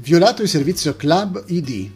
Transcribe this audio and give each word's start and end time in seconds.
Violato 0.00 0.42
il 0.42 0.48
servizio 0.48 0.94
Club 0.94 1.42
ID. 1.46 1.90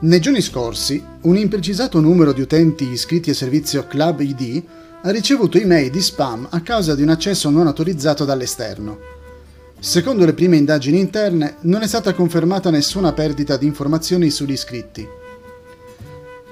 Nei 0.00 0.20
giorni 0.20 0.40
scorsi, 0.40 1.00
un 1.20 1.36
imprecisato 1.36 2.00
numero 2.00 2.32
di 2.32 2.40
utenti 2.40 2.88
iscritti 2.88 3.30
al 3.30 3.36
servizio 3.36 3.86
Club 3.86 4.18
ID 4.18 4.62
ha 5.02 5.10
ricevuto 5.10 5.56
email 5.56 5.88
di 5.88 6.02
spam 6.02 6.48
a 6.50 6.60
causa 6.62 6.96
di 6.96 7.02
un 7.02 7.10
accesso 7.10 7.48
non 7.48 7.68
autorizzato 7.68 8.24
dall'esterno. 8.24 8.98
Secondo 9.78 10.24
le 10.24 10.32
prime 10.32 10.56
indagini 10.56 10.98
interne, 10.98 11.58
non 11.60 11.82
è 11.82 11.86
stata 11.86 12.12
confermata 12.12 12.70
nessuna 12.70 13.12
perdita 13.12 13.56
di 13.56 13.66
informazioni 13.66 14.28
sugli 14.30 14.52
iscritti. 14.52 15.06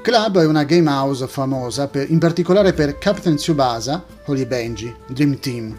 Club 0.02 0.38
è 0.38 0.46
una 0.46 0.62
game 0.62 0.88
house 0.88 1.26
famosa 1.26 1.88
per, 1.88 2.08
in 2.08 2.20
particolare 2.20 2.74
per 2.74 2.96
Captain 2.96 3.34
Tsubasa, 3.34 4.04
Holy 4.26 4.46
Benji, 4.46 4.94
Dream 5.04 5.40
Team, 5.40 5.76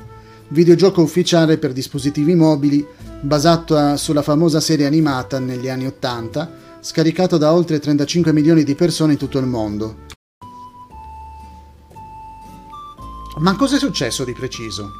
videogioco 0.49 1.01
ufficiale 1.01 1.57
per 1.57 1.71
dispositivi 1.71 2.35
mobili 2.35 2.85
basato 3.23 3.95
sulla 3.95 4.21
famosa 4.21 4.59
serie 4.59 4.85
animata 4.85 5.39
negli 5.39 5.69
anni 5.69 5.85
80, 5.85 6.51
scaricato 6.81 7.37
da 7.37 7.53
oltre 7.53 7.79
35 7.79 8.33
milioni 8.33 8.63
di 8.63 8.75
persone 8.75 9.13
in 9.13 9.17
tutto 9.17 9.39
il 9.39 9.45
mondo. 9.45 10.05
Ma 13.37 13.55
cosa 13.55 13.77
è 13.77 13.79
successo 13.79 14.25
di 14.25 14.33
preciso? 14.33 14.91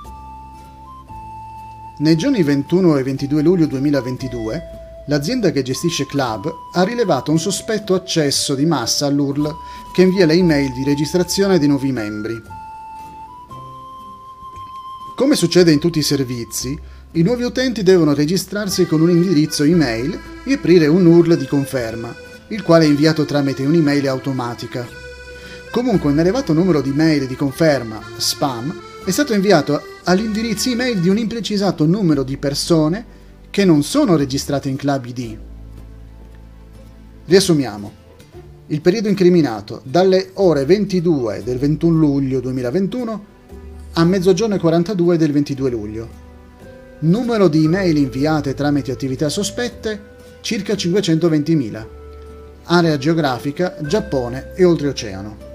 Nei 2.00 2.16
giorni 2.16 2.42
21 2.42 2.98
e 2.98 3.04
22 3.04 3.42
luglio 3.42 3.68
2022, 3.68 4.62
l'azienda 5.08 5.52
che 5.52 5.62
gestisce 5.62 6.06
Club 6.06 6.50
ha 6.74 6.84
rilevato 6.84 7.30
un 7.30 7.40
sospetto 7.40 7.94
accesso 7.94 8.56
di 8.56 8.66
massa 8.66 9.06
all'URL 9.06 9.54
che 9.94 10.02
invia 10.02 10.26
le 10.26 10.34
email 10.34 10.72
di 10.72 10.84
registrazione 10.86 11.60
dei 11.60 11.68
nuovi 11.68 11.92
membri. 11.92 12.63
Come 15.16 15.36
succede 15.36 15.72
in 15.72 15.78
tutti 15.78 16.00
i 16.00 16.04
servizi, 16.04 16.76
i 17.12 17.22
nuovi 17.22 17.44
utenti 17.44 17.84
devono 17.84 18.16
registrarsi 18.16 18.88
con 18.88 19.00
un 19.00 19.12
indirizzo 19.12 19.62
email 19.62 20.20
e 20.44 20.54
aprire 20.54 20.88
un 20.88 21.06
URL 21.06 21.38
di 21.38 21.46
conferma, 21.46 22.16
il 22.48 22.64
quale 22.64 22.86
è 22.86 22.88
inviato 22.88 23.24
tramite 23.24 23.64
un'email 23.64 24.08
automatica. 24.08 24.88
Comunque 25.70 26.10
un 26.10 26.18
elevato 26.18 26.52
numero 26.54 26.82
di 26.82 26.90
mail 26.90 27.28
di 27.28 27.36
conferma, 27.36 28.02
spam, 28.18 28.76
è 29.06 29.12
stato 29.12 29.36
inviato 29.36 29.80
all'indirizzo 30.06 30.72
email 30.72 31.00
di 31.00 31.10
un 31.10 31.20
imprecisato 31.20 31.86
numero 31.86 32.24
di 32.24 32.38
persone 32.38 33.06
che 33.52 33.66
non 33.66 33.84
sono 33.84 34.16
registrate 34.16 34.68
in 34.68 34.78
Club 34.78 35.06
ID. 35.06 35.38
Riassumiamo. 37.26 38.02
Il 38.68 38.82
periodo 38.82 39.10
incriminato 39.10 39.82
dalle 39.84 40.32
ore 40.34 40.66
22 40.66 41.44
del 41.44 41.60
21 41.60 41.98
luglio 42.00 42.40
2021 42.40 43.33
a 43.94 44.04
mezzogiorno 44.04 44.56
e 44.56 44.60
42 44.60 45.18
del 45.18 45.32
22 45.32 45.70
luglio. 45.70 46.10
Numero 47.00 47.48
di 47.48 47.66
email 47.66 47.98
inviate 47.98 48.54
tramite 48.54 48.92
attività 48.92 49.30
sospette 49.30 50.12
circa 50.42 50.74
520.000. 50.74 51.86
Area 52.66 52.98
geografica 52.98 53.76
Giappone 53.82 54.54
e 54.56 54.64
oltreoceano. 54.64 55.52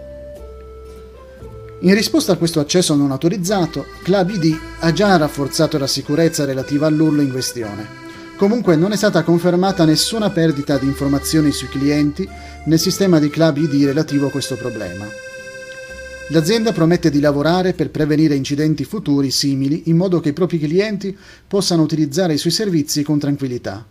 In 1.80 1.94
risposta 1.94 2.32
a 2.32 2.36
questo 2.36 2.60
accesso 2.60 2.94
non 2.94 3.12
autorizzato, 3.12 3.86
Club 4.02 4.30
ID 4.30 4.58
ha 4.80 4.92
già 4.92 5.16
rafforzato 5.16 5.78
la 5.78 5.86
sicurezza 5.86 6.44
relativa 6.44 6.86
all'URL 6.86 7.22
in 7.22 7.30
questione. 7.30 7.86
Comunque 8.36 8.76
non 8.76 8.92
è 8.92 8.96
stata 8.96 9.22
confermata 9.22 9.84
nessuna 9.84 10.30
perdita 10.30 10.76
di 10.76 10.86
informazioni 10.86 11.50
sui 11.50 11.68
clienti 11.68 12.28
nel 12.64 12.78
sistema 12.78 13.18
di 13.18 13.30
Club 13.30 13.56
ID 13.56 13.84
relativo 13.84 14.26
a 14.26 14.30
questo 14.30 14.56
problema. 14.56 15.27
L'azienda 16.30 16.72
promette 16.72 17.10
di 17.10 17.20
lavorare 17.20 17.72
per 17.72 17.90
prevenire 17.90 18.34
incidenti 18.34 18.84
futuri 18.84 19.30
simili 19.30 19.84
in 19.86 19.96
modo 19.96 20.20
che 20.20 20.28
i 20.28 20.34
propri 20.34 20.58
clienti 20.58 21.16
possano 21.46 21.80
utilizzare 21.80 22.34
i 22.34 22.38
suoi 22.38 22.52
servizi 22.52 23.02
con 23.02 23.18
tranquillità. 23.18 23.86